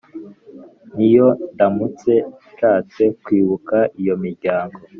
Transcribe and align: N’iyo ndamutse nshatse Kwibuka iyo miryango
N’iyo 0.95 1.27
ndamutse 1.53 2.11
nshatse 2.49 3.03
Kwibuka 3.23 3.77
iyo 4.01 4.15
miryango 4.23 4.77